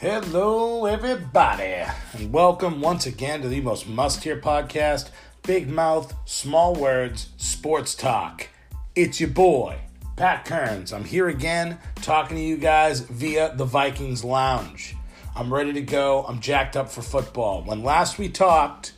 Hello, 0.00 0.84
everybody, 0.86 1.82
and 2.12 2.32
welcome 2.32 2.80
once 2.80 3.04
again 3.04 3.42
to 3.42 3.48
the 3.48 3.60
most 3.60 3.88
must 3.88 4.22
hear 4.22 4.40
podcast 4.40 5.10
Big 5.42 5.68
Mouth, 5.68 6.14
Small 6.24 6.72
Words, 6.76 7.30
Sports 7.36 7.96
Talk. 7.96 8.46
It's 8.94 9.18
your 9.18 9.30
boy, 9.30 9.80
Pat 10.14 10.44
Kearns. 10.44 10.92
I'm 10.92 11.02
here 11.02 11.26
again 11.26 11.80
talking 11.96 12.36
to 12.36 12.42
you 12.42 12.58
guys 12.58 13.00
via 13.00 13.56
the 13.56 13.64
Vikings 13.64 14.22
Lounge. 14.22 14.94
I'm 15.34 15.52
ready 15.52 15.72
to 15.72 15.82
go. 15.82 16.24
I'm 16.28 16.38
jacked 16.38 16.76
up 16.76 16.88
for 16.92 17.02
football. 17.02 17.64
When 17.64 17.82
last 17.82 18.20
we 18.20 18.28
talked, 18.28 18.92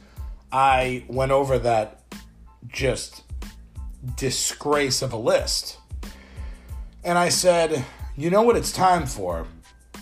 I 0.52 1.04
went 1.08 1.32
over 1.32 1.58
that 1.60 2.02
just 2.68 3.22
disgrace 4.18 5.00
of 5.00 5.14
a 5.14 5.16
list. 5.16 5.78
And 7.02 7.16
I 7.16 7.30
said, 7.30 7.86
you 8.18 8.28
know 8.28 8.42
what 8.42 8.58
it's 8.58 8.70
time 8.70 9.06
for? 9.06 9.46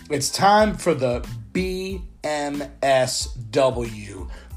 It's 0.09 0.31
time 0.31 0.75
for 0.75 0.95
the 0.95 1.21
BMSW, 1.53 2.01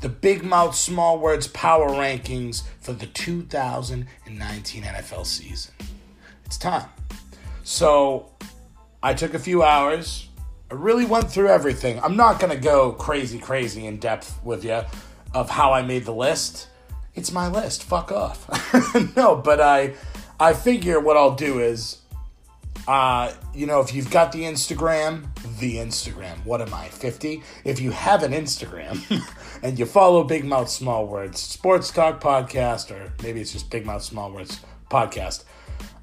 the 0.01 0.09
Big 0.09 0.43
Mouth 0.45 0.74
Small 0.74 1.19
Words 1.19 1.47
Power 1.48 1.91
Rankings 1.91 2.62
for 2.80 2.95
the 2.95 3.05
2019 3.05 4.83
NFL 4.83 5.27
season. 5.27 5.74
It's 6.46 6.57
time. 6.57 6.88
So 7.65 8.33
I 9.02 9.12
took 9.12 9.34
a 9.34 9.38
few 9.38 9.62
hours. 9.62 10.27
I 10.70 10.74
really 10.74 11.05
went 11.05 11.30
through 11.30 11.48
everything. 11.48 12.01
I'm 12.01 12.16
not 12.16 12.41
going 12.41 12.55
to 12.55 12.59
go 12.59 12.93
crazy, 12.93 13.38
crazy 13.38 13.84
in 13.84 13.98
depth 13.98 14.43
with 14.43 14.65
you 14.65 14.80
of 15.34 15.51
how 15.51 15.74
I 15.74 15.82
made 15.82 16.07
the 16.07 16.15
list. 16.15 16.69
It's 17.15 17.30
my 17.30 17.48
list. 17.48 17.84
Fuck 17.84 18.10
off. 18.10 18.48
no, 19.16 19.37
but 19.37 19.60
I 19.60 19.93
I 20.41 20.55
figure 20.55 20.98
what 20.98 21.19
I'll 21.19 21.34
do 21.34 21.59
is 21.59 22.02
uh, 22.88 23.32
you 23.54 23.66
know, 23.66 23.80
if 23.80 23.95
you've 23.95 24.10
got 24.10 24.32
the 24.32 24.43
Instagram, 24.43 25.26
the 25.59 25.76
Instagram, 25.76 26.45
what 26.45 26.60
am 26.60 26.74
I, 26.74 26.88
50? 26.88 27.43
If 27.65 27.80
you 27.80 27.90
have 27.93 28.23
an 28.23 28.32
Instagram 28.32 29.23
and 29.62 29.79
you 29.79 29.87
follow 29.87 30.24
Big 30.24 30.45
Mouth 30.45 30.68
Small 30.68 31.07
Words 31.07 31.40
Sports 31.40 31.90
Talk 31.90 32.20
Podcast, 32.20 32.90
or 32.90 33.12
maybe 33.23 33.40
it's 33.40 33.52
just 33.52 33.70
Big 33.70 33.87
Mouth 33.87 34.02
Small 34.02 34.32
Words 34.32 34.60
Podcast, 34.90 35.45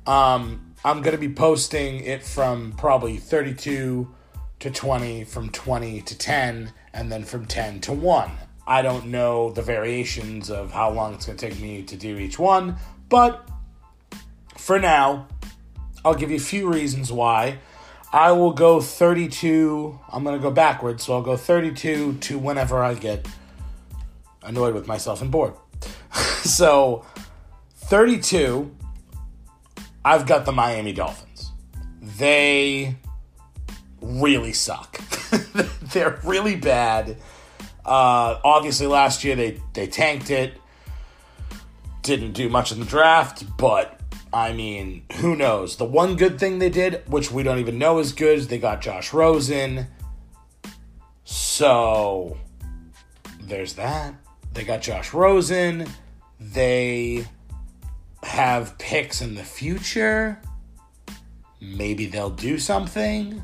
um, 0.08 0.74
I'm 0.86 1.02
going 1.02 1.16
to 1.16 1.20
be 1.20 1.34
posting 1.34 2.04
it 2.06 2.24
from 2.24 2.72
probably 2.74 3.18
32 3.18 4.16
to 4.60 4.72
20, 4.72 5.24
from 5.26 5.50
20 5.50 6.02
to 6.02 6.18
10, 6.18 6.72
and 6.94 7.12
then 7.12 7.24
from 7.26 7.46
10 7.46 7.82
to 7.82 7.94
1. 7.94 8.32
I 8.66 8.82
don't 8.82 9.08
know 9.08 9.52
the 9.52 9.62
variations 9.62 10.50
of 10.50 10.72
how 10.72 10.92
long 10.92 11.16
it's 11.16 11.26
going 11.26 11.38
to 11.38 11.50
take 11.50 11.60
me 11.60 11.84
to 11.84 11.98
do 11.98 12.18
each 12.18 12.40
one, 12.40 12.78
but 13.10 13.50
for 14.56 14.80
now, 14.80 15.28
I'll 16.04 16.16
give 16.16 16.30
you 16.32 16.38
a 16.38 16.42
few 16.42 16.72
reasons 16.72 17.12
why. 17.12 17.60
I 18.12 18.32
will 18.32 18.54
go 18.54 18.82
32. 18.82 20.00
I'm 20.12 20.24
going 20.24 20.36
to 20.36 20.42
go 20.42 20.52
backwards, 20.52 21.04
so 21.04 21.14
I'll 21.14 21.22
go 21.22 21.38
32 21.38 22.14
to 22.14 22.40
whenever 22.40 22.82
I 22.84 22.96
get 22.96 23.28
annoyed 24.44 24.74
with 24.74 24.88
myself 24.88 25.22
and 25.22 25.30
bored. 25.30 25.54
so, 26.44 27.06
32, 27.76 28.76
I've 30.04 30.26
got 30.26 30.46
the 30.46 30.52
Miami 30.52 30.94
Dolphins. 30.94 31.52
They 32.02 32.96
really 34.02 34.54
suck. 34.54 34.98
They're 35.94 36.20
really 36.24 36.56
bad. 36.56 37.18
Uh, 37.86 38.40
obviously, 38.44 38.88
last 38.88 39.24
year 39.24 39.36
they, 39.36 39.60
they 39.74 39.88
tanked 39.88 40.32
it. 40.32 40.54
Didn't 42.02 42.32
do 42.32 42.50
much 42.50 42.72
in 42.72 42.80
the 42.80 42.86
draft, 42.86 43.46
but 43.58 43.99
I 44.32 44.54
mean, 44.54 45.04
who 45.18 45.36
knows? 45.36 45.78
The 45.78 45.86
one 45.86 46.16
good 46.16 46.40
thing 46.40 46.60
they 46.60 46.70
did, 46.70 47.04
which 47.08 47.32
we 47.32 47.44
don't 47.44 47.60
even 47.60 47.80
know 47.80 48.00
is 48.00 48.14
good, 48.14 48.38
is 48.38 48.48
they 48.48 48.60
got 48.60 48.82
Josh 48.82 49.12
Rosen. 49.12 49.88
So 51.24 52.38
there's 53.42 53.74
that. 53.74 54.14
They 54.54 54.64
got 54.64 54.82
Josh 54.82 55.14
Rosen. 55.14 55.88
They 56.40 57.28
have 58.24 58.78
picks 58.78 59.22
in 59.22 59.36
the 59.36 59.44
future. 59.44 60.40
Maybe 61.60 62.06
they'll 62.06 62.30
do 62.30 62.58
something. 62.58 63.42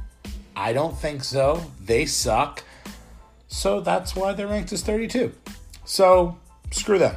I 0.55 0.71
don't 0.71 0.97
think 0.97 1.23
so. 1.23 1.71
They 1.83 2.05
suck. 2.05 2.63
So 3.47 3.81
that's 3.81 4.15
why 4.15 4.33
they're 4.33 4.47
ranked 4.47 4.71
as 4.71 4.83
32. 4.83 5.33
So 5.83 6.37
screw 6.71 6.99
them. 6.99 7.15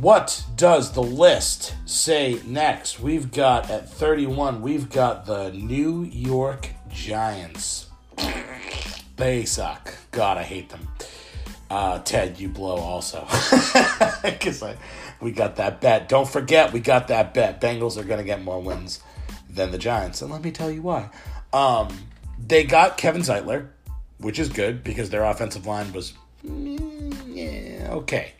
What 0.00 0.46
does 0.56 0.92
the 0.92 1.02
list 1.02 1.74
say 1.84 2.40
next? 2.46 3.00
We've 3.00 3.30
got 3.30 3.68
at 3.68 3.86
31, 3.86 4.62
we've 4.62 4.88
got 4.88 5.26
the 5.26 5.50
New 5.52 6.04
York 6.04 6.70
Giants. 6.88 7.86
They 9.16 9.44
suck. 9.44 9.94
God, 10.10 10.38
I 10.38 10.42
hate 10.42 10.70
them. 10.70 10.88
Uh, 11.68 11.98
Ted, 11.98 12.40
you 12.40 12.48
blow 12.48 12.76
also. 12.76 13.26
Because 14.22 14.64
we 15.20 15.32
got 15.32 15.56
that 15.56 15.82
bet. 15.82 16.08
Don't 16.08 16.26
forget, 16.28 16.72
we 16.72 16.80
got 16.80 17.08
that 17.08 17.34
bet. 17.34 17.60
Bengals 17.60 17.98
are 17.98 18.04
going 18.04 18.20
to 18.20 18.24
get 18.24 18.42
more 18.42 18.58
wins 18.58 19.00
than 19.50 19.70
the 19.70 19.76
Giants. 19.76 20.22
And 20.22 20.30
let 20.30 20.42
me 20.42 20.50
tell 20.50 20.70
you 20.70 20.80
why. 20.80 21.10
Um, 21.52 21.88
they 22.38 22.64
got 22.64 22.96
Kevin 22.96 23.20
Zeitler, 23.20 23.68
which 24.16 24.38
is 24.38 24.48
good 24.48 24.82
because 24.82 25.10
their 25.10 25.24
offensive 25.24 25.66
line 25.66 25.92
was 25.92 26.14
mm, 26.42 27.14
yeah, 27.28 27.88
okay. 27.90 28.32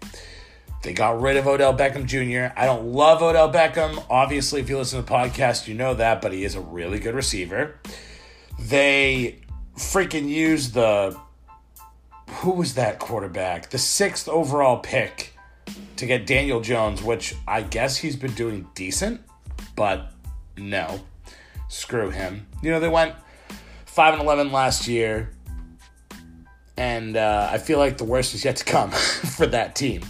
They 0.83 0.95
got 0.95 1.21
rid 1.21 1.37
of 1.37 1.47
Odell 1.47 1.77
Beckham 1.77 2.07
Jr. 2.07 2.55
I 2.57 2.65
don't 2.65 2.87
love 2.93 3.23
Odell 3.23 3.53
Beckham. 3.53 4.03
Obviously, 4.09 4.61
if 4.61 4.71
you 4.71 4.79
listen 4.79 5.01
to 5.01 5.07
the 5.07 5.13
podcast, 5.13 5.69
you 5.69 5.75
know 5.75 5.95
that, 5.95 6.23
but 6.23 6.33
he 6.33 6.45
is 6.45 6.55
a 6.55 6.61
really 6.61 6.99
good 6.99 7.15
receiver. 7.15 7.79
They 8.59 9.41
freaking 9.77 10.29
used 10.29 10.75
the. 10.75 11.19
Who 12.29 12.53
was 12.53 12.75
that 12.75 12.99
quarterback? 12.99 13.71
The 13.71 13.79
sixth 13.79 14.29
overall 14.29 14.79
pick 14.79 15.35
to 15.97 16.07
get 16.07 16.27
Daniel 16.27 16.61
Jones, 16.61 17.03
which 17.03 17.35
I 17.47 17.63
guess 17.63 17.97
he's 17.99 18.17
been 18.17 18.33
doing 18.33 18.67
decent, 18.75 19.21
but 19.77 20.13
no. 20.57 21.01
Screw 21.69 22.11
him. 22.11 22.47
You 22.63 22.71
know, 22.71 22.81
they 22.81 22.89
went 22.89 23.15
5 23.85 24.15
and 24.15 24.23
11 24.23 24.51
last 24.51 24.89
year, 24.89 25.31
and 26.77 27.17
uh, 27.17 27.51
I 27.53 27.59
feel 27.59 27.79
like 27.79 27.99
the 27.99 28.05
worst 28.05 28.35
is 28.35 28.45
yet 28.45 28.57
to 28.57 28.65
come 28.65 28.91
for 29.37 29.47
that 29.47 29.75
team. 29.77 30.03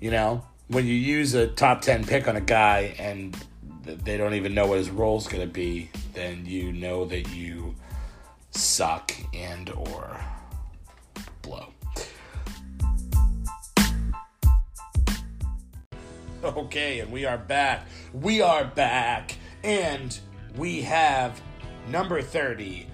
You 0.00 0.10
know, 0.10 0.42
when 0.68 0.86
you 0.86 0.94
use 0.94 1.34
a 1.34 1.46
top 1.46 1.82
10 1.82 2.04
pick 2.06 2.26
on 2.26 2.34
a 2.34 2.40
guy 2.40 2.94
and 2.98 3.36
they 3.84 4.16
don't 4.16 4.32
even 4.32 4.54
know 4.54 4.66
what 4.66 4.78
his 4.78 4.88
role 4.88 5.18
is 5.18 5.26
going 5.26 5.46
to 5.46 5.52
be, 5.52 5.90
then 6.14 6.46
you 6.46 6.72
know 6.72 7.04
that 7.04 7.28
you 7.34 7.74
suck 8.50 9.12
and 9.34 9.68
or 9.68 10.18
blow. 11.42 11.66
Okay, 16.42 17.00
and 17.00 17.12
we 17.12 17.26
are 17.26 17.36
back. 17.36 17.86
We 18.14 18.40
are 18.40 18.64
back. 18.64 19.36
And 19.62 20.18
we 20.56 20.80
have 20.80 21.38
number 21.88 22.22
30, 22.22 22.86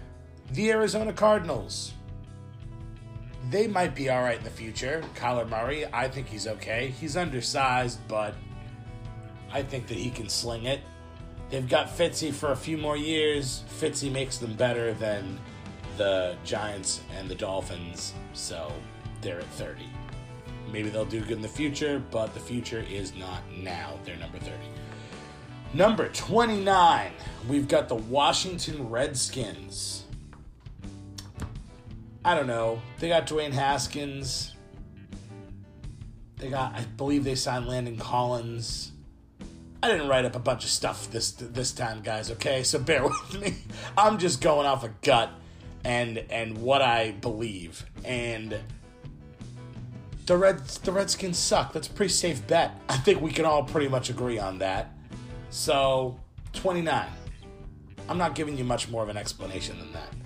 the 0.51 0.73
Arizona 0.73 1.13
Cardinals 1.13 1.93
they 3.51 3.67
might 3.67 3.95
be 3.95 4.09
all 4.09 4.23
right 4.23 4.39
in 4.39 4.45
the 4.45 4.51
future. 4.51 5.03
Kyler 5.15 5.49
Murray, 5.49 5.87
I 5.93 6.09
think 6.09 6.27
he's 6.27 6.47
okay. 6.47 6.93
He's 7.01 7.17
undersized, 7.17 7.99
but 8.09 8.35
I 9.53 9.63
think 9.63 9.87
that 9.89 9.97
he 9.97 10.11
can 10.11 10.29
sling 10.29 10.65
it. 10.65 10.81
They've 11.51 11.69
got 11.69 11.89
Fitzy 11.89 12.33
for 12.33 12.51
a 12.53 12.57
few 12.57 12.77
more 12.77 12.97
years. 12.97 13.63
Fitzy 13.81 14.11
makes 14.11 14.39
them 14.39 14.55
better 14.55 14.95
than 14.95 15.39
the 15.97 16.37
Giants 16.45 17.03
and 17.17 17.29
the 17.29 17.35
Dolphins, 17.35 18.15
so 18.33 18.73
they're 19.21 19.39
at 19.39 19.47
30. 19.53 19.87
Maybe 20.73 20.89
they'll 20.89 21.05
do 21.05 21.21
good 21.21 21.33
in 21.33 21.43
the 21.43 21.49
future, 21.49 22.03
but 22.11 22.35
the 22.35 22.41
future 22.41 22.85
is 22.91 23.15
not 23.15 23.43
now. 23.57 23.99
They're 24.05 24.17
number 24.17 24.39
30. 24.39 24.57
Number 25.73 26.09
29, 26.09 27.13
we've 27.49 27.69
got 27.69 27.89
the 27.89 27.95
Washington 27.95 28.89
Redskins. 28.89 30.06
I 32.27 32.35
don't 32.35 32.49
know. 32.49 32.83
They 32.99 33.07
got 33.07 33.29
Dwayne 33.29 33.53
Haskins. 33.53 34.53
They 36.39 36.49
got, 36.49 36.75
I 36.75 36.83
believe 36.97 37.23
they 37.23 37.37
signed 37.37 37.69
Landon 37.69 37.97
Collins. 37.97 38.91
I 39.81 39.89
didn't 39.89 40.09
write 40.09 40.25
up 40.25 40.35
a 40.35 40.41
bunch 40.41 40.65
of 40.65 40.71
stuff 40.71 41.09
this 41.13 41.31
this 41.31 41.71
time, 41.71 42.03
guys. 42.03 42.33
Okay, 42.33 42.65
so 42.65 42.81
bear 42.81 43.05
with 43.05 43.41
me. 43.41 43.59
I'm 43.97 44.19
just 44.19 44.41
going 44.41 44.67
off 44.67 44.83
a 44.83 44.89
gut 45.03 45.31
and 45.85 46.19
and 46.29 46.59
what 46.59 46.83
I 46.83 47.13
believe. 47.13 47.87
And 48.05 48.59
the 50.27 50.37
Reds 50.37 50.79
the 50.79 50.91
Redskins 50.91 51.39
suck. 51.39 51.73
That's 51.73 51.87
a 51.87 51.93
pretty 51.93 52.13
safe 52.13 52.45
bet. 52.49 52.73
I 52.89 52.97
think 52.97 53.21
we 53.21 53.31
can 53.31 53.45
all 53.45 53.63
pretty 53.63 53.87
much 53.87 54.11
agree 54.11 54.41
on 54.41 54.59
that. 54.59 54.93
So 55.51 56.19
29. 56.55 57.07
I'm 58.09 58.19
not 58.19 58.35
giving 58.35 58.59
you 58.59 58.65
much 58.65 58.89
more 58.89 59.05
of 59.05 59.11
an 59.11 59.17
explanation 59.17 59.79
than 59.79 59.93
that. 59.93 60.26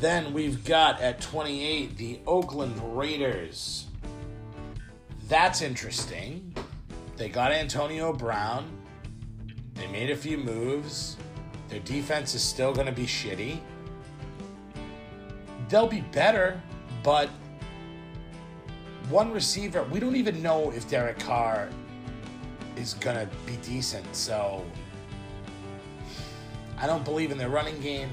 Then 0.00 0.32
we've 0.32 0.64
got 0.64 1.00
at 1.00 1.20
28 1.20 1.96
the 1.96 2.20
Oakland 2.26 2.96
Raiders. 2.96 3.86
That's 5.26 5.60
interesting. 5.60 6.54
They 7.16 7.28
got 7.28 7.50
Antonio 7.50 8.12
Brown. 8.12 8.70
They 9.74 9.88
made 9.88 10.10
a 10.10 10.16
few 10.16 10.38
moves. 10.38 11.16
Their 11.68 11.80
defense 11.80 12.34
is 12.34 12.42
still 12.42 12.72
going 12.72 12.86
to 12.86 12.92
be 12.92 13.06
shitty. 13.06 13.60
they'll 15.68 15.86
be 15.86 16.00
better, 16.00 16.60
but 17.02 17.28
one 19.10 19.30
receiver, 19.32 19.82
we 19.84 20.00
don't 20.00 20.16
even 20.16 20.42
know 20.42 20.70
if 20.70 20.88
Derek 20.88 21.18
Carr 21.18 21.68
is 22.76 22.94
going 22.94 23.16
to 23.16 23.28
be 23.46 23.56
decent. 23.56 24.14
So 24.14 24.64
I 26.78 26.86
don't 26.86 27.04
believe 27.04 27.32
in 27.32 27.38
their 27.38 27.48
running 27.48 27.80
game. 27.80 28.10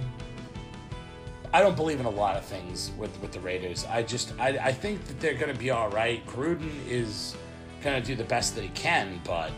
I 1.56 1.62
don't 1.62 1.78
believe 1.78 2.02
in 2.02 2.06
a 2.06 2.10
lot 2.10 2.36
of 2.36 2.44
things 2.44 2.92
with, 2.98 3.18
with 3.22 3.32
the 3.32 3.40
Raiders. 3.40 3.86
I 3.90 4.04
just 4.04 4.34
I, 4.38 4.58
I 4.58 4.74
think 4.74 5.06
that 5.06 5.22
they're 5.22 5.36
going 5.36 5.54
to 5.54 5.58
be 5.58 5.70
all 5.72 5.88
right. 5.90 6.22
Gruden 6.28 6.70
is 6.86 7.34
going 7.82 8.02
to 8.02 8.06
do 8.06 8.14
the 8.14 8.26
best 8.26 8.56
that 8.56 8.62
he 8.62 8.68
can, 8.72 9.22
but 9.24 9.54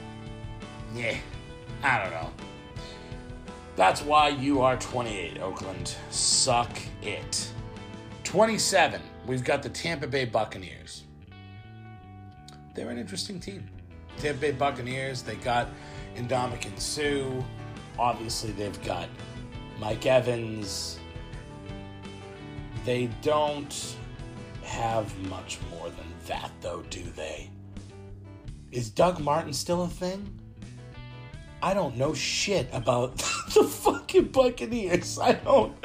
yeah, 0.94 1.18
I 1.82 2.04
don't 2.04 2.12
know. 2.12 2.30
That's 3.76 4.04
why 4.04 4.28
you 4.28 4.62
are 4.62 4.78
28, 4.78 5.40
Oakland. 5.40 5.96
Suck 6.12 6.70
it. 7.02 7.52
27, 8.26 9.02
we've 9.26 9.44
got 9.44 9.64
the 9.64 9.70
Tampa 9.70 10.06
Bay 10.06 10.26
Buccaneers. 10.26 11.04
They're 12.76 12.92
an 12.92 13.00
interesting 13.00 13.40
team. 13.40 13.68
Tampa 14.20 14.40
Bay 14.40 14.52
Buccaneers, 14.52 15.24
they 15.24 15.38
got 15.38 15.68
Ndamukong 16.16 16.80
Suh. 16.80 17.44
Obviously, 17.98 18.52
they've 18.52 18.84
got 18.84 19.10
Mike 19.80 20.06
Evans. 20.06 21.00
They 22.88 23.08
don't 23.22 23.98
have 24.64 25.14
much 25.28 25.60
more 25.70 25.90
than 25.90 26.08
that, 26.28 26.52
though, 26.62 26.84
do 26.90 27.04
they? 27.18 27.50
Is 28.72 28.90
Doug 28.90 29.20
Martin 29.20 29.52
still 29.52 29.84
a 29.84 29.90
thing? 29.90 30.40
I 31.62 31.74
don't 31.74 31.98
know 31.98 32.14
shit 32.14 32.70
about 32.72 33.18
the 33.54 33.66
fucking 33.66 34.30
Buccaneers. 34.30 35.20
I 35.20 35.34
don't. 35.34 35.76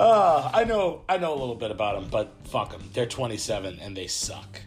Uh, 0.00 0.50
I 0.54 0.64
know. 0.64 1.02
I 1.06 1.18
know 1.18 1.34
a 1.34 1.38
little 1.38 1.54
bit 1.54 1.70
about 1.70 2.00
them, 2.00 2.08
but 2.10 2.32
fuck 2.44 2.70
them. 2.70 2.88
They're 2.94 3.04
27 3.04 3.80
and 3.82 3.94
they 3.94 4.06
suck. 4.06 4.62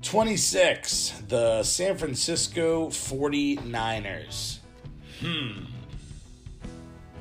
26, 0.00 1.24
the 1.28 1.62
San 1.62 1.98
Francisco 1.98 2.86
49ers. 2.86 4.60
Hmm. 5.20 5.64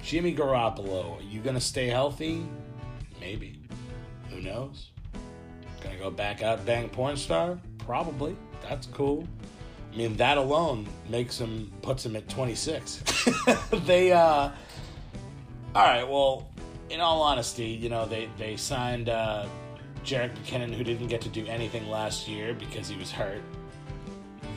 Jimmy 0.01 0.33
Garoppolo, 0.33 1.19
are 1.19 1.23
you 1.23 1.41
to 1.55 1.59
stay 1.59 1.87
healthy? 1.87 2.45
Maybe. 3.21 3.61
Who 4.29 4.41
knows? 4.41 4.89
Gonna 5.81 5.97
go 5.97 6.11
back 6.11 6.41
out 6.43 6.65
bang 6.65 6.89
porn 6.89 7.15
star? 7.15 7.57
Probably. 7.77 8.35
That's 8.67 8.87
cool. 8.87 9.25
I 9.93 9.95
mean, 9.95 10.17
that 10.17 10.37
alone 10.37 10.87
makes 11.09 11.39
him, 11.39 11.71
puts 11.81 12.05
him 12.05 12.15
at 12.15 12.27
26. 12.29 13.03
they, 13.85 14.11
uh, 14.11 14.19
all 14.19 14.51
right, 15.75 16.07
well, 16.07 16.49
in 16.89 16.99
all 16.99 17.21
honesty, 17.21 17.67
you 17.67 17.89
know, 17.89 18.05
they, 18.05 18.29
they 18.37 18.55
signed, 18.57 19.09
uh, 19.09 19.45
Jerick 20.03 20.33
McKinnon, 20.37 20.73
who 20.73 20.83
didn't 20.83 21.07
get 21.07 21.21
to 21.21 21.29
do 21.29 21.45
anything 21.45 21.89
last 21.89 22.27
year 22.27 22.53
because 22.53 22.87
he 22.87 22.97
was 22.97 23.11
hurt. 23.11 23.41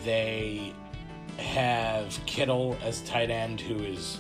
They 0.05 0.73
have 1.39 2.19
Kittle 2.27 2.77
as 2.83 3.03
tight 3.03 3.31
end, 3.31 3.61
who 3.61 3.77
is 3.83 4.19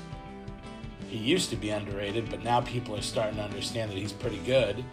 he 1.14 1.20
used 1.20 1.50
to 1.50 1.56
be 1.56 1.70
underrated, 1.70 2.28
but 2.28 2.43
now 2.43 2.61
people 2.61 2.96
are 2.96 3.02
starting 3.02 3.37
to 3.37 3.43
understand 3.43 3.90
that 3.90 3.96
he's 3.96 4.12
pretty 4.12 4.38
good. 4.38 4.84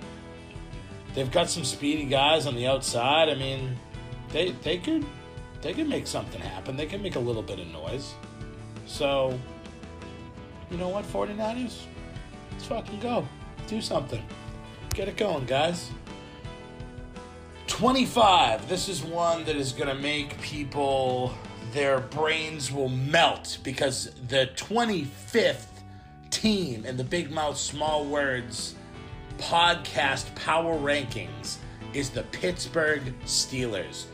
They've 1.15 1.31
got 1.31 1.49
some 1.49 1.65
speedy 1.65 2.05
guys 2.05 2.45
on 2.45 2.55
the 2.55 2.67
outside. 2.67 3.27
I 3.27 3.35
mean, 3.35 3.75
they 4.29 4.51
they 4.51 4.77
could 4.77 5.05
they 5.61 5.73
could 5.73 5.89
make 5.89 6.05
something 6.05 6.39
happen. 6.39 6.77
They 6.77 6.85
can 6.85 7.01
make 7.01 7.15
a 7.15 7.19
little 7.19 7.41
bit 7.41 7.59
of 7.59 7.67
noise. 7.67 8.13
So, 8.85 9.37
you 10.69 10.77
know 10.77 10.89
what, 10.89 11.05
49ers? 11.05 11.85
Let's 12.51 12.65
fucking 12.65 12.99
go. 12.99 13.27
Do 13.67 13.81
something. 13.81 14.23
Get 14.93 15.07
it 15.07 15.17
going, 15.17 15.45
guys. 15.45 15.89
25. 17.67 18.67
This 18.67 18.89
is 18.89 19.03
one 19.03 19.43
that 19.45 19.55
is 19.55 19.71
going 19.71 19.87
to 19.87 20.01
make 20.01 20.39
people, 20.41 21.33
their 21.73 21.99
brains 21.99 22.71
will 22.71 22.89
melt 22.89 23.59
because 23.63 24.11
the 24.27 24.49
25th 24.55 25.70
team 26.41 26.83
in 26.87 26.97
the 26.97 27.03
Big 27.03 27.29
Mouth 27.29 27.55
Small 27.55 28.03
Words 28.03 28.73
podcast 29.37 30.33
power 30.33 30.73
rankings 30.73 31.57
is 31.93 32.09
the 32.09 32.23
Pittsburgh 32.23 33.03
Steelers. 33.25 34.05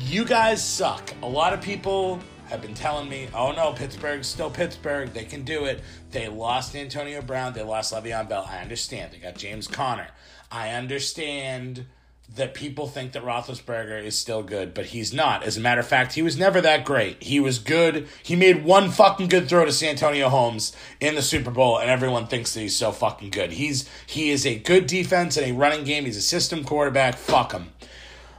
You 0.00 0.24
guys 0.24 0.64
suck. 0.64 1.12
A 1.22 1.28
lot 1.28 1.52
of 1.52 1.60
people 1.62 2.18
have 2.48 2.62
been 2.62 2.74
telling 2.74 3.08
me, 3.08 3.28
oh 3.32 3.52
no, 3.52 3.72
Pittsburgh's 3.72 4.26
still 4.26 4.50
Pittsburgh. 4.50 5.12
They 5.12 5.24
can 5.24 5.44
do 5.44 5.66
it. 5.66 5.82
They 6.10 6.26
lost 6.28 6.74
Antonio 6.74 7.22
Brown. 7.22 7.52
They 7.52 7.62
lost 7.62 7.94
Le'Veon 7.94 8.28
Bell. 8.28 8.44
I 8.50 8.58
understand. 8.58 9.12
They 9.12 9.18
got 9.18 9.36
James 9.36 9.68
Conner. 9.68 10.08
I 10.50 10.70
understand 10.70 11.86
that 12.34 12.54
people 12.54 12.86
think 12.86 13.12
that 13.12 13.24
Roethlisberger 13.24 14.02
is 14.02 14.18
still 14.18 14.42
good, 14.42 14.74
but 14.74 14.86
he's 14.86 15.12
not. 15.12 15.42
As 15.42 15.56
a 15.56 15.60
matter 15.60 15.80
of 15.80 15.86
fact, 15.86 16.14
he 16.14 16.22
was 16.22 16.36
never 16.36 16.60
that 16.60 16.84
great. 16.84 17.22
He 17.22 17.40
was 17.40 17.58
good. 17.58 18.08
He 18.22 18.36
made 18.36 18.64
one 18.64 18.90
fucking 18.90 19.28
good 19.28 19.48
throw 19.48 19.64
to 19.64 19.72
Santonio 19.72 20.28
Holmes 20.28 20.74
in 21.00 21.14
the 21.14 21.22
Super 21.22 21.50
Bowl, 21.50 21.78
and 21.78 21.88
everyone 21.88 22.26
thinks 22.26 22.52
that 22.54 22.60
he's 22.60 22.76
so 22.76 22.92
fucking 22.92 23.30
good. 23.30 23.52
He's 23.52 23.88
he 24.06 24.30
is 24.30 24.44
a 24.44 24.58
good 24.58 24.86
defense 24.86 25.36
and 25.36 25.46
a 25.46 25.52
running 25.52 25.84
game. 25.84 26.04
He's 26.04 26.16
a 26.16 26.22
system 26.22 26.64
quarterback. 26.64 27.16
Fuck 27.16 27.52
him. 27.52 27.72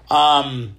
Um, 0.09 0.75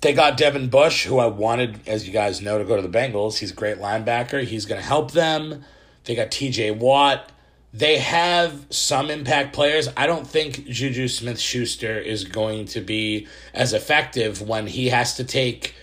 they 0.00 0.12
got 0.12 0.36
Devin 0.36 0.68
Bush, 0.68 1.06
who 1.06 1.18
I 1.18 1.26
wanted, 1.26 1.80
as 1.86 2.06
you 2.06 2.12
guys 2.12 2.40
know, 2.40 2.58
to 2.58 2.64
go 2.64 2.76
to 2.76 2.82
the 2.82 2.88
Bengals. 2.88 3.38
He's 3.38 3.50
a 3.50 3.54
great 3.54 3.78
linebacker. 3.78 4.44
He's 4.44 4.66
going 4.66 4.80
to 4.80 4.86
help 4.86 5.12
them. 5.12 5.64
They 6.04 6.14
got 6.14 6.30
T.J. 6.30 6.72
Watt. 6.72 7.32
They 7.76 7.98
have 7.98 8.64
some 8.70 9.10
impact 9.10 9.52
players. 9.52 9.86
I 9.98 10.06
don't 10.06 10.26
think 10.26 10.64
Juju 10.66 11.08
Smith 11.08 11.38
Schuster 11.38 11.98
is 11.98 12.24
going 12.24 12.64
to 12.68 12.80
be 12.80 13.26
as 13.52 13.74
effective 13.74 14.40
when 14.40 14.66
he 14.66 14.88
has 14.88 15.16
to 15.16 15.24
take 15.24 15.74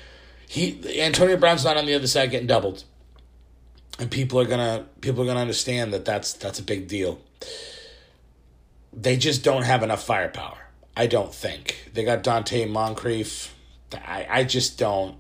he 0.48 1.00
Antonio 1.00 1.38
Brown's 1.38 1.63
not 1.63 1.78
on 1.78 1.86
the 1.86 1.94
other 1.94 2.07
side 2.07 2.31
getting 2.31 2.48
doubled. 2.48 2.84
And 4.00 4.10
people 4.10 4.40
are 4.40 4.45
gonna 4.45 4.88
people 5.01 5.22
are 5.22 5.28
gonna 5.28 5.40
understand 5.40 5.94
that 5.94 6.04
that's 6.04 6.34
that's 6.34 6.57
a 6.57 6.63
big 6.63 6.88
deal. 6.88 7.22
They 8.92 9.16
just 9.16 9.44
don't 9.44 9.63
have 9.63 9.84
enough 9.84 10.04
firepower. 10.04 10.57
I 10.98 11.06
don't 11.06 11.34
think. 11.34 11.92
They 11.94 12.04
got 12.04 12.24
Donte 12.24 12.68
Moncrief. 12.72 13.54
I, 13.94 14.25
I 14.28 14.44
just 14.45 14.80
don't 14.80 15.16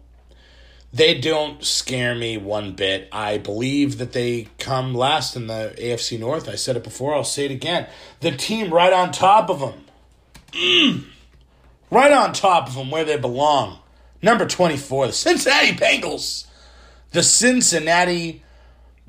they 0.93 1.19
don't 1.19 1.63
scare 1.63 2.13
me 2.13 2.37
one 2.37 2.73
bit. 2.73 3.09
I 3.11 3.39
believe 3.39 3.97
that 3.97 4.13
they 4.13 4.49
come 4.59 4.93
last 4.93 5.35
in 5.35 5.47
the 5.47 5.73
AFC 5.79 6.19
North. 6.19 6.47
I 6.47 6.53
said 6.53 6.77
it 6.77 6.83
before, 6.83 7.15
I'll 7.15 7.23
say 7.23 7.45
it 7.45 7.51
again. 7.51 7.87
The 8.19 8.31
team 8.31 8.71
right 8.71 8.93
on 8.93 9.11
top 9.11 9.49
of 9.49 9.59
them. 9.59 9.85
Mm, 10.51 11.05
right 11.89 12.11
on 12.11 12.31
top 12.31 12.67
of 12.67 12.75
them 12.75 12.91
where 12.91 13.03
they 13.03 13.17
belong. 13.17 13.79
Number 14.21 14.45
24, 14.45 15.07
the 15.07 15.13
Cincinnati 15.13 15.71
Bengals. 15.71 16.45
The 17.09 17.23
Cincinnati 17.23 18.43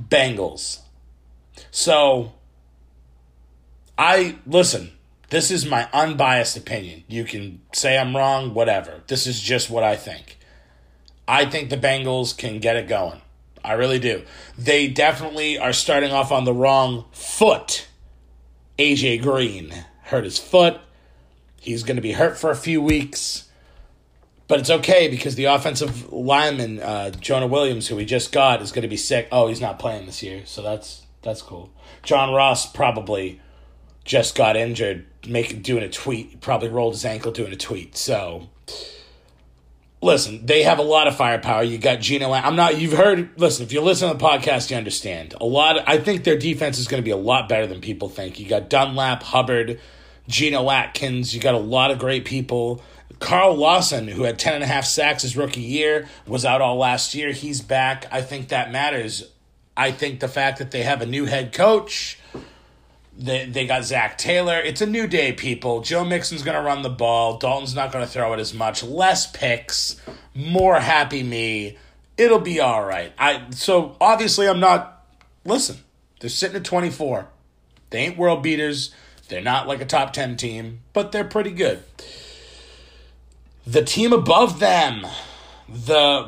Bengals. 0.03 0.81
So, 1.71 2.33
I, 3.99 4.37
listen, 4.47 4.93
this 5.29 5.51
is 5.51 5.67
my 5.67 5.87
unbiased 5.93 6.57
opinion. 6.57 7.05
You 7.09 7.25
can 7.25 7.61
say 7.75 7.99
I'm 7.99 8.17
wrong, 8.17 8.55
whatever. 8.55 9.03
This 9.07 9.27
is 9.27 9.39
just 9.39 9.69
what 9.69 9.85
I 9.85 9.97
think. 9.97 10.39
I 11.27 11.47
think 11.47 11.71
the 11.71 11.77
Bengals 11.77 12.37
can 12.37 12.59
get 12.59 12.77
it 12.77 12.89
going. 12.89 13.21
I 13.65 13.73
really 13.73 13.99
do. 13.99 14.23
They 14.59 14.89
definitely 14.89 15.59
are 15.59 15.73
starting 15.73 16.13
off 16.13 16.31
on 16.31 16.45
the 16.45 16.53
wrong 16.53 17.07
foot. 17.13 17.87
AJ 18.79 19.23
Green 19.23 19.73
hurt 20.05 20.25
his 20.25 20.39
foot. 20.39 20.81
He's 21.61 21.83
going 21.83 21.97
to 21.97 22.03
be 22.03 22.13
hurt 22.13 22.37
for 22.37 22.51
a 22.51 22.57
few 22.57 22.83
weeks. 22.83 23.49
But 24.47 24.61
it's 24.61 24.69
okay 24.69 25.09
because 25.09 25.37
the 25.37 25.47
offensive 25.47 26.13
lineman, 26.13 26.81
uh, 26.81 27.11
Jonah 27.11 27.47
Williams, 27.47 27.89
who 27.89 27.97
we 27.97 28.05
just 28.05 28.31
got, 28.31 28.61
is 28.61 28.73
going 28.73 28.83
to 28.83 28.89
be 28.89 28.99
sick. 28.99 29.29
Oh, 29.33 29.49
he's 29.49 29.63
not 29.63 29.79
playing 29.79 30.05
this 30.05 30.23
year, 30.23 30.43
so 30.45 30.61
that's 30.61 31.07
that's 31.23 31.41
cool. 31.41 31.73
John 32.03 32.35
Ross 32.35 32.71
probably 32.71 33.41
just 34.05 34.35
got 34.35 34.57
injured, 34.57 35.07
making 35.27 35.63
doing 35.63 35.83
a 35.83 35.89
tweet. 35.89 36.43
Probably 36.43 36.69
rolled 36.69 36.93
his 36.93 37.07
ankle 37.07 37.33
doing 37.33 37.55
a 37.55 37.57
tweet. 37.57 37.97
So 37.97 38.51
listen, 40.05 40.45
they 40.47 40.63
have 40.63 40.79
a 40.79 40.83
lot 40.83 41.09
of 41.09 41.17
firepower. 41.17 41.63
You 41.63 41.79
got 41.79 42.01
Geno. 42.01 42.31
I'm 42.33 42.55
not. 42.55 42.79
You've 42.79 42.93
heard. 42.93 43.31
Listen, 43.39 43.65
if 43.65 43.73
you 43.73 43.81
listen 43.81 44.09
to 44.09 44.17
the 44.17 44.23
podcast, 44.25 44.71
you 44.71 44.77
understand 44.77 45.35
a 45.41 45.47
lot. 45.47 45.79
Of, 45.79 45.85
I 45.87 45.99
think 45.99 46.25
their 46.25 46.39
defense 46.39 46.79
is 46.79 46.87
going 46.87 47.03
to 47.03 47.05
be 47.05 47.11
a 47.11 47.17
lot 47.17 47.49
better 47.49 47.67
than 47.67 47.81
people 47.81 48.09
think. 48.09 48.39
You 48.39 48.49
got 48.49 48.69
Dunlap, 48.69 49.23
Hubbard, 49.23 49.81
Geno 50.29 50.71
Atkins. 50.71 51.35
You 51.35 51.41
got 51.41 51.55
a 51.55 51.59
lot 51.59 51.91
of 51.91 51.99
great 51.99 52.25
people. 52.25 52.83
Carl 53.19 53.55
Lawson, 53.55 54.09
who 54.09 54.25
had 54.25 54.39
10 54.39 54.55
and 54.55 54.65
a 54.65 54.67
half 54.67 54.85
sacks 54.85 55.23
his 55.23 55.37
rookie 55.37 55.61
year, 55.61 56.09
was 56.27 56.45
out 56.45 56.61
all 56.61 56.77
last 56.77 57.15
year. 57.15 57.33
He's 57.33 57.61
back. 57.61 58.07
I 58.11 58.21
think 58.21 58.49
that 58.49 58.71
matters. 58.71 59.31
I 59.77 59.91
think 59.91 60.21
the 60.21 60.29
fact 60.29 60.59
that 60.59 60.71
they 60.71 60.83
have 60.83 61.01
a 61.01 61.07
new 61.07 61.25
head 61.25 61.53
coach 61.53 62.19
they, 63.17 63.47
they 63.47 63.67
got 63.67 63.85
Zac 63.85 64.19
Taylor. 64.19 64.59
It's 64.59 64.81
a 64.81 64.87
new 64.87 65.07
day, 65.07 65.33
people. 65.33 65.81
Joe 65.81 66.05
Mixon's 66.05 66.43
going 66.43 66.57
to 66.57 66.63
run 66.63 66.83
the 66.83 66.91
ball. 66.91 67.39
Dalton's 67.39 67.75
not 67.75 67.93
going 67.93 68.05
to 68.05 68.11
throw 68.11 68.33
it 68.33 68.41
as 68.41 68.53
much. 68.53 68.83
Less 68.83 69.31
picks. 69.31 70.01
More 70.35 70.81
happy 70.81 71.23
me. 71.23 71.79
It'll 72.17 72.41
be 72.41 72.61
all 72.61 72.85
right. 72.85 73.13
I 73.19 73.51
so 73.51 73.97
obviously 74.01 74.49
I'm 74.49 74.61
not. 74.61 75.05
Listen, 75.45 75.79
they're 76.21 76.31
sitting 76.31 76.57
at 76.57 76.65
24. 76.65 77.29
They 77.91 77.99
ain't 77.99 78.17
world 78.17 78.43
beaters. 78.43 78.95
They're 79.29 79.41
not 79.41 79.67
like 79.67 79.81
a 79.81 79.87
top 79.87 80.13
10 80.13 80.37
team, 80.37 80.81
but 80.93 81.13
they're 81.13 81.25
pretty 81.25 81.51
good. 81.51 81.83
The 83.67 83.83
team 83.83 84.13
above 84.13 84.61
them, 84.61 85.07
the 85.69 86.25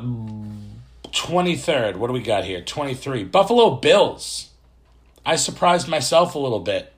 23rd, 1.11 1.97
what 1.97 2.07
do 2.07 2.13
we 2.13 2.21
got 2.21 2.43
here? 2.43 2.61
23. 2.61 3.25
Buffalo 3.25 3.75
Bills. 3.75 4.46
I 5.27 5.35
surprised 5.35 5.89
myself 5.89 6.35
a 6.35 6.39
little 6.39 6.61
bit 6.61 6.93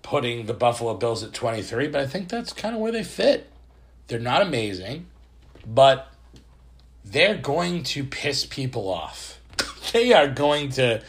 putting 0.00 0.46
the 0.46 0.54
Buffalo 0.54 0.94
Bills 0.94 1.22
at 1.22 1.34
23, 1.34 1.88
but 1.88 2.00
I 2.00 2.06
think 2.06 2.30
that's 2.30 2.54
kind 2.54 2.74
of 2.74 2.80
where 2.80 2.90
they 2.90 3.04
fit. 3.04 3.52
They're 4.06 4.18
not 4.18 4.40
amazing, 4.40 5.06
but 5.66 6.10
they're 7.04 7.36
going 7.36 7.82
to 7.82 8.02
piss 8.02 8.46
people 8.46 8.88
off. 8.88 9.38
they 9.92 10.14
are 10.14 10.26
going 10.26 10.70
to 10.70 11.02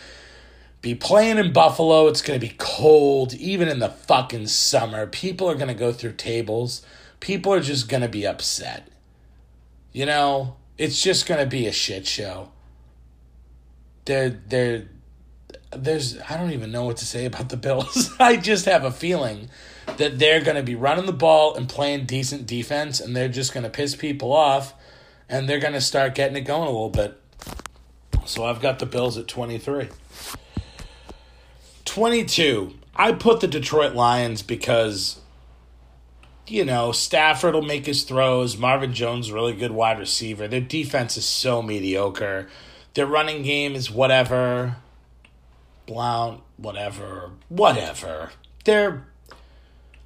be 0.81 0.93
playing 0.93 1.37
in 1.37 1.53
Buffalo. 1.53 2.07
It's 2.07 2.21
going 2.21 2.37
to 2.37 2.45
be 2.45 2.53
cold, 2.57 3.33
even 3.35 3.69
in 3.69 3.79
the 3.79 3.87
fucking 3.87 4.47
summer. 4.47 5.07
People 5.07 5.49
are 5.49 5.55
going 5.55 5.69
to 5.69 5.73
go 5.73 5.93
through 5.93 6.13
tables. 6.13 6.85
People 7.21 7.53
are 7.53 7.61
just 7.61 7.87
going 7.87 8.03
to 8.03 8.09
be 8.09 8.27
upset. 8.27 8.89
You 9.93 10.05
know, 10.05 10.57
it's 10.77 11.01
just 11.01 11.27
going 11.27 11.39
to 11.39 11.49
be 11.49 11.65
a 11.65 11.71
shit 11.71 12.05
show. 12.05 12.51
They're, 14.03 14.29
they're, 14.29 14.89
there's, 15.75 16.19
I 16.29 16.37
don't 16.37 16.51
even 16.51 16.71
know 16.71 16.83
what 16.83 16.97
to 16.97 17.05
say 17.05 17.25
about 17.25 17.49
the 17.49 17.57
Bills. 17.57 18.13
I 18.19 18.37
just 18.37 18.65
have 18.65 18.83
a 18.83 18.91
feeling 18.91 19.49
that 19.97 20.19
they're 20.19 20.41
going 20.41 20.57
to 20.57 20.63
be 20.63 20.75
running 20.75 21.05
the 21.05 21.13
ball 21.13 21.55
and 21.55 21.67
playing 21.67 22.05
decent 22.05 22.45
defense, 22.45 22.99
and 22.99 23.15
they're 23.15 23.29
just 23.29 23.53
going 23.53 23.63
to 23.63 23.69
piss 23.69 23.95
people 23.95 24.33
off, 24.33 24.73
and 25.29 25.47
they're 25.47 25.59
going 25.59 25.73
to 25.73 25.81
start 25.81 26.15
getting 26.15 26.37
it 26.37 26.41
going 26.41 26.67
a 26.67 26.71
little 26.71 26.89
bit. 26.89 27.17
So 28.25 28.45
I've 28.45 28.61
got 28.61 28.79
the 28.79 28.85
Bills 28.85 29.17
at 29.17 29.27
23. 29.27 29.89
22. 31.85 32.73
I 32.95 33.13
put 33.13 33.39
the 33.39 33.47
Detroit 33.47 33.95
Lions 33.95 34.41
because, 34.43 35.19
you 36.47 36.63
know, 36.63 36.91
Stafford 36.91 37.55
will 37.55 37.61
make 37.61 37.85
his 37.85 38.03
throws. 38.03 38.57
Marvin 38.57 38.93
Jones, 38.93 39.31
really 39.31 39.53
good 39.53 39.71
wide 39.71 39.97
receiver. 39.97 40.47
Their 40.47 40.61
defense 40.61 41.17
is 41.17 41.25
so 41.25 41.61
mediocre. 41.61 42.47
Their 42.93 43.07
running 43.07 43.43
game 43.43 43.73
is 43.73 43.89
whatever. 43.89 44.75
Blount, 45.85 46.41
whatever. 46.57 47.31
Whatever. 47.49 48.31
They're 48.63 49.07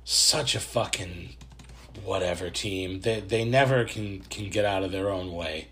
such 0.03 0.55
a 0.55 0.60
fucking 0.60 1.36
whatever 2.03 2.50
team. 2.50 3.01
They 3.01 3.20
they 3.20 3.46
never 3.46 3.86
can 3.86 4.22
can 4.29 4.50
get 4.50 4.65
out 4.65 4.84
of 4.84 4.91
their 4.91 5.10
own 5.10 5.34
way. 5.34 5.70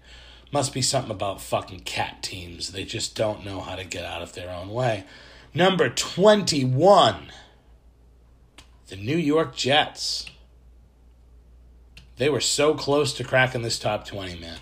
Must 0.52 0.74
be 0.74 0.82
something 0.82 1.12
about 1.12 1.42
fucking 1.42 1.82
cat 1.82 2.22
teams. 2.22 2.72
They 2.72 2.84
just 2.84 3.16
don't 3.16 3.44
know 3.44 3.62
how 3.62 3.76
to 3.76 3.84
get 3.84 4.06
out 4.06 4.22
of 4.22 4.34
their 4.34 4.52
own 4.52 4.70
way. 4.70 5.06
Number 5.54 5.90
21. 5.90 7.32
The 8.88 8.96
New 8.96 9.18
York 9.18 9.56
Jets. 9.56 10.28
They 12.18 12.30
were 12.30 12.42
so 12.42 12.76
close 12.76 13.14
to 13.16 13.24
cracking 13.24 13.64
this 13.64 13.80
top 13.80 14.06
20, 14.06 14.40
man. 14.40 14.60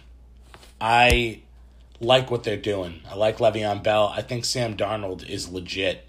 I 0.80 1.42
like 2.02 2.32
what 2.32 2.44
they're 2.44 2.58
doing. 2.58 3.02
I 3.10 3.16
like 3.16 3.38
Le'Veon 3.38 3.84
Bell. 3.84 4.12
I 4.16 4.22
think 4.22 4.44
Sam 4.44 4.76
Darnold 4.76 5.28
is 5.28 5.50
legit. 5.50 6.08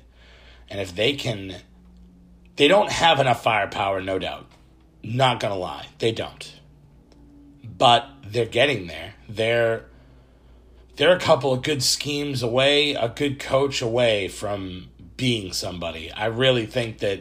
And 0.68 0.80
if 0.80 0.94
they 0.94 1.12
can 1.12 1.56
they 2.56 2.68
don't 2.68 2.90
have 2.90 3.18
enough 3.20 3.42
firepower, 3.42 4.00
no 4.00 4.18
doubt. 4.18 4.46
Not 5.02 5.40
gonna 5.40 5.56
lie, 5.56 5.86
they 5.98 6.12
don't. 6.12 6.60
But 7.78 8.08
they're 8.26 8.46
getting 8.46 8.86
there. 8.86 9.14
They're 9.28 9.86
they're 10.96 11.16
a 11.16 11.20
couple 11.20 11.52
of 11.52 11.62
good 11.62 11.82
schemes 11.82 12.42
away, 12.42 12.94
a 12.94 13.08
good 13.08 13.38
coach 13.38 13.82
away 13.82 14.28
from 14.28 14.90
being 15.16 15.52
somebody. 15.52 16.12
I 16.12 16.26
really 16.26 16.66
think 16.66 16.98
that 16.98 17.20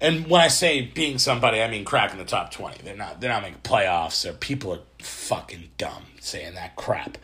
and 0.00 0.26
when 0.26 0.40
I 0.40 0.48
say 0.48 0.82
being 0.82 1.18
somebody, 1.18 1.62
I 1.62 1.70
mean 1.70 1.84
cracking 1.84 2.18
the 2.18 2.24
top 2.24 2.50
twenty. 2.50 2.82
They're 2.82 2.96
not 2.96 3.20
they're 3.20 3.30
not 3.30 3.42
making 3.42 3.60
playoffs 3.62 4.28
or 4.28 4.32
people 4.32 4.72
are 4.72 4.80
fucking 5.00 5.70
dumb 5.78 6.04
saying 6.20 6.54
that 6.54 6.76
crap. 6.76 7.18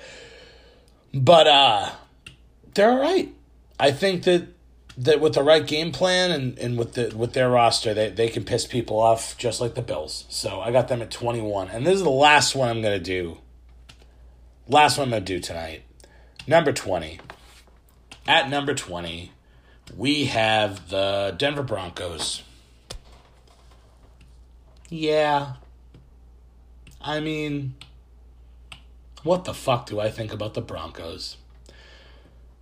But 1.12 1.46
uh 1.46 1.90
they're 2.74 2.90
alright. 2.90 3.34
I 3.78 3.92
think 3.92 4.24
that 4.24 4.48
that 4.96 5.20
with 5.20 5.34
the 5.34 5.42
right 5.42 5.66
game 5.66 5.92
plan 5.92 6.30
and, 6.30 6.58
and 6.58 6.78
with 6.78 6.94
the 6.94 7.16
with 7.16 7.32
their 7.32 7.50
roster, 7.50 7.94
they, 7.94 8.10
they 8.10 8.28
can 8.28 8.44
piss 8.44 8.66
people 8.66 9.00
off 9.00 9.36
just 9.38 9.60
like 9.60 9.74
the 9.74 9.82
Bills. 9.82 10.26
So 10.28 10.60
I 10.60 10.70
got 10.70 10.88
them 10.88 11.00
at 11.00 11.10
21. 11.10 11.68
And 11.68 11.86
this 11.86 11.94
is 11.94 12.02
the 12.02 12.10
last 12.10 12.54
one 12.54 12.68
I'm 12.68 12.82
to 12.82 12.98
do. 12.98 13.38
Last 14.68 14.98
one 14.98 15.08
I'm 15.08 15.20
to 15.20 15.20
do 15.24 15.40
tonight. 15.40 15.82
Number 16.46 16.72
20. 16.72 17.20
At 18.28 18.50
number 18.50 18.74
20, 18.74 19.32
we 19.96 20.26
have 20.26 20.90
the 20.90 21.34
Denver 21.36 21.62
Broncos. 21.62 22.42
Yeah. 24.90 25.54
I 27.00 27.20
mean, 27.20 27.74
what 29.22 29.44
the 29.44 29.54
fuck 29.54 29.86
do 29.86 30.00
I 30.00 30.10
think 30.10 30.32
about 30.32 30.54
the 30.54 30.60
Broncos? 30.60 31.36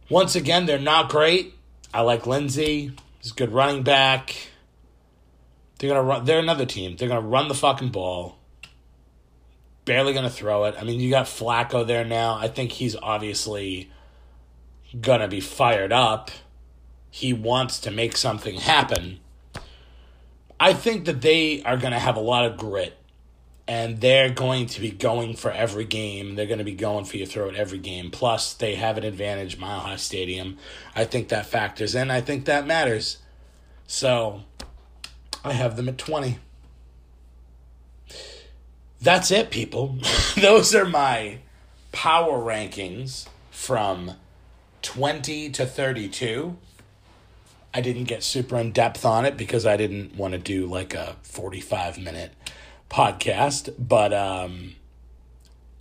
Once 0.09 0.35
again, 0.35 0.67
they're 0.67 0.79
not 0.79 1.11
great 1.11 1.55
I 1.93 2.03
like 2.03 2.27
Lindsay. 2.27 2.93
He's 3.21 3.33
a 3.33 3.35
good 3.35 3.53
running 3.53 3.83
back. 3.83 4.51
They're 5.79 5.89
gonna 5.89 6.03
run. 6.03 6.25
They're 6.25 6.39
another 6.39 6.67
team. 6.67 6.97
They're 6.97 7.09
gonna 7.09 7.21
run 7.21 7.49
the 7.49 7.55
fucking 7.55 7.91
ball. 7.91 8.37
Barely 9.85 10.13
gonna 10.13 10.31
throw 10.31 10.65
it. 10.65 10.75
I 10.79 10.85
mean, 10.85 11.01
you 11.01 11.11
got 11.11 11.27
Flacco 11.27 11.87
there 11.87 12.05
now. 12.05 12.35
I 12.35 12.49
think 12.49 12.73
he's 12.73 12.95
obviously 12.97 13.91
gonna 15.01 15.29
be 15.29 15.41
fired 15.41 15.93
up. 15.93 16.31
He 17.11 17.33
wants 17.33 17.81
to 17.81 17.91
make 17.91 18.17
something 18.17 18.57
happen. 18.57 19.21
I 20.61 20.75
think 20.75 21.07
that 21.07 21.23
they 21.23 21.63
are 21.63 21.79
gonna 21.79 21.99
have 21.99 22.17
a 22.17 22.21
lot 22.21 22.45
of 22.45 22.59
grit 22.59 22.99
and 23.69 24.01
they're 24.01 24.31
going 24.31 24.67
to 24.67 24.81
be 24.81 24.91
going 24.91 25.37
for 25.37 25.51
every 25.51 25.85
game. 25.85 26.35
They're 26.35 26.47
going 26.47 26.59
to 26.59 26.65
be 26.65 26.73
going 26.73 27.05
for 27.05 27.19
your 27.19 27.27
throat 27.27 27.55
every 27.55 27.77
game. 27.77 28.11
Plus, 28.11 28.55
they 28.55 28.77
have 28.77 28.97
an 28.97 29.05
advantage, 29.05 29.59
Mile 29.59 29.81
High 29.81 29.97
Stadium. 29.97 30.57
I 30.97 31.05
think 31.05 31.29
that 31.29 31.45
factors 31.45 31.95
in. 31.95 32.11
I 32.11 32.23
think 32.23 32.47
that 32.47 32.67
matters. 32.67 33.19
So, 33.87 34.41
I 35.45 35.53
have 35.53 35.77
them 35.77 35.87
at 35.87 35.99
20. 35.99 36.39
That's 39.03 39.31
it, 39.31 39.51
people. 39.51 39.99
Those 40.41 40.75
are 40.75 40.87
my 40.87 41.41
power 41.93 42.39
rankings 42.39 43.29
from 43.51 44.13
20 44.81 45.51
to 45.51 45.67
32. 45.67 46.57
I 47.75 47.83
didn't 47.83 48.05
get 48.05 48.23
super 48.23 48.57
in 48.57 48.73
depth 48.73 49.05
on 49.05 49.27
it 49.27 49.37
because 49.37 49.67
I 49.67 49.77
didn't 49.77 50.17
want 50.17 50.33
to 50.33 50.39
do 50.39 50.67
like 50.67 50.95
a 50.95 51.17
45 51.23 51.99
minute 51.99 52.33
podcast, 52.91 53.75
but 53.79 54.13
um, 54.13 54.75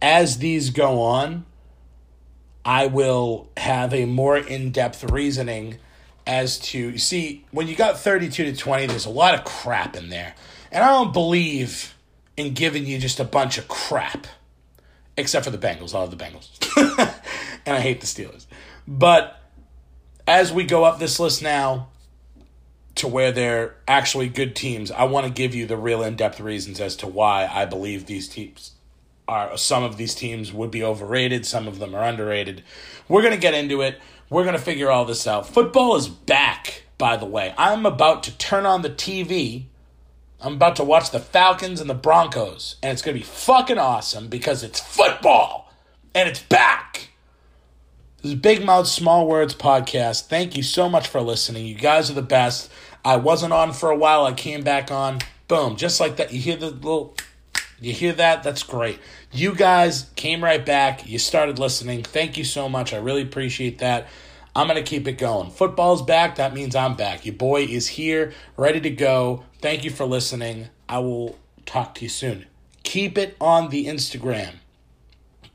as 0.02 0.40
these 0.40 0.70
go 0.70 1.02
on, 1.02 1.46
I 2.66 2.88
will 2.88 3.50
have 3.58 3.94
a 3.94 4.06
more 4.06 4.38
in 4.38 4.72
depth 4.72 5.04
reasoning 5.04 5.78
as 6.26 6.60
to 6.60 6.98
see 6.98 7.46
when 7.52 7.68
you 7.68 7.76
got 7.76 7.98
32 7.98 8.52
to 8.52 8.56
20, 8.56 8.86
there's 8.88 9.06
a 9.06 9.10
lot 9.10 9.34
of 9.34 9.46
crap 9.46 9.96
in 9.96 10.10
there. 10.10 10.36
And 10.72 10.84
I 10.84 10.90
don't 10.90 11.14
believe 11.14 11.96
in 12.36 12.54
giving 12.54 12.86
you 12.86 13.00
just 13.00 13.22
a 13.22 13.24
bunch 13.24 13.58
of 13.58 13.70
crap, 13.70 14.28
except 15.16 15.46
for 15.46 15.52
the 15.52 15.58
Bengals. 15.58 15.96
I 15.96 16.00
love 16.00 16.12
the 16.12 16.18
Bengals. 16.18 16.50
and 17.66 17.76
I 17.76 17.80
hate 17.80 18.02
the 18.02 18.08
Steelers. 18.08 18.46
But 18.86 19.42
as 20.28 20.52
we 20.52 20.66
go 20.66 20.84
up 20.84 21.00
this 21.00 21.20
list 21.20 21.42
now, 21.42 21.88
to 22.98 23.08
where 23.08 23.32
they're 23.32 23.76
actually 23.88 24.30
good 24.30 24.56
teams, 24.56 24.92
I 24.92 25.04
want 25.04 25.26
to 25.26 25.32
give 25.32 25.56
you 25.56 25.66
the 25.66 25.78
real 25.78 26.04
in 26.04 26.16
depth 26.16 26.40
reasons 26.40 26.80
as 26.80 26.96
to 26.98 27.08
why 27.08 27.48
I 27.52 27.66
believe 27.66 28.06
these 28.06 28.28
teams 28.28 28.72
are. 29.28 29.58
Some 29.58 29.84
of 29.84 29.98
these 29.98 30.16
teams 30.16 30.52
would 30.54 30.72
be 30.72 30.84
overrated, 30.84 31.46
some 31.46 31.68
of 31.68 31.80
them 31.80 31.96
are 31.96 32.04
underrated. 32.04 32.64
We're 33.08 33.22
going 33.22 33.34
to 33.34 33.40
get 33.40 33.54
into 33.54 33.82
it. 33.82 34.00
We're 34.30 34.44
going 34.44 34.58
to 34.58 34.62
figure 34.62 34.92
all 34.92 35.06
this 35.06 35.26
out. 35.26 35.48
Football 35.48 35.96
is 35.96 36.08
back, 36.08 36.84
by 36.98 37.16
the 37.16 37.26
way. 37.26 37.54
I'm 37.58 37.86
about 37.86 38.24
to 38.24 38.38
turn 38.38 38.66
on 38.66 38.82
the 38.82 38.90
TV. 38.90 39.66
I'm 40.42 40.54
about 40.54 40.76
to 40.76 40.84
watch 40.84 41.12
the 41.12 41.20
Falcons 41.20 41.82
and 41.82 41.90
the 41.90 41.96
Broncos, 41.96 42.76
and 42.84 42.92
it's 42.92 43.02
going 43.02 43.16
to 43.16 43.20
be 43.20 43.26
fucking 43.26 43.78
awesome 43.80 44.28
because 44.28 44.64
it's 44.64 44.80
football 44.80 45.74
and 46.14 46.28
it's 46.30 46.44
back. 46.44 47.10
This 48.22 48.32
is 48.34 48.40
Big 48.40 48.66
Mouth 48.66 48.88
Small 48.88 49.28
Words 49.28 49.56
podcast. 49.56 50.28
Thank 50.28 50.58
you 50.58 50.64
so 50.64 50.90
much 50.90 51.08
for 51.08 51.22
listening. 51.22 51.66
You 51.66 51.76
guys 51.76 52.10
are 52.10 52.16
the 52.16 52.22
best. 52.22 52.72
I 53.08 53.16
wasn't 53.16 53.54
on 53.54 53.72
for 53.72 53.90
a 53.90 53.96
while. 53.96 54.26
I 54.26 54.34
came 54.34 54.64
back 54.64 54.92
on. 54.92 55.20
Boom, 55.48 55.78
just 55.78 56.02
like 56.02 56.18
that. 56.18 56.34
You 56.34 56.42
hear 56.42 56.58
the 56.58 56.72
little, 56.72 57.16
you 57.80 57.94
hear 57.94 58.12
that? 58.12 58.44
That's 58.44 58.64
great. 58.64 59.00
You 59.32 59.56
guys 59.56 60.10
came 60.18 60.44
right 60.44 60.66
back. 60.66 61.08
You 61.08 61.18
started 61.18 61.58
listening. 61.58 62.04
Thank 62.04 62.38
you 62.38 62.44
so 62.44 62.68
much. 62.68 62.94
I 62.94 62.98
really 62.98 63.22
appreciate 63.22 63.78
that. 63.78 64.10
I'm 64.54 64.68
going 64.68 64.84
to 64.84 64.90
keep 64.90 65.08
it 65.08 65.14
going. 65.14 65.52
Football's 65.52 66.02
back. 66.02 66.36
That 66.36 66.54
means 66.54 66.76
I'm 66.76 66.98
back. 66.98 67.26
Your 67.26 67.36
boy 67.36 67.62
is 67.62 67.88
here, 67.88 68.34
ready 68.58 68.82
to 68.82 68.90
go. 68.90 69.46
Thank 69.62 69.86
you 69.86 69.90
for 69.90 70.04
listening. 70.04 70.68
I 70.90 71.00
will 71.00 71.40
talk 71.66 71.96
to 71.96 72.02
you 72.04 72.10
soon. 72.10 72.46
Keep 72.84 73.18
it 73.18 73.38
on 73.40 73.70
the 73.70 73.86
Instagram. 73.86 74.56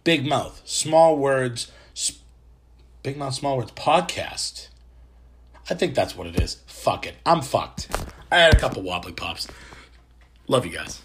Big 0.05 0.27
Mouth, 0.27 0.63
Small 0.65 1.19
Words, 1.19 1.71
Big 3.03 3.19
Mouth, 3.19 3.35
Small 3.35 3.59
Words 3.59 3.73
podcast. 3.73 4.69
I 5.71 5.75
think 5.75 5.95
that's 5.95 6.17
what 6.17 6.27
it 6.27 6.41
is. 6.41 6.57
Fuck 6.67 7.07
it. 7.07 7.15
I'm 7.25 7.41
fucked. 7.41 7.89
I 8.31 8.39
had 8.39 8.55
a 8.55 8.59
couple 8.59 8.83
wobbly 8.83 9.13
pops. 9.13 9.47
Love 10.49 10.67
you 10.67 10.73
guys. 10.73 11.02